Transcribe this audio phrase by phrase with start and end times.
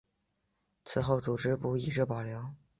[0.83, 2.55] 此后组织部一直保留。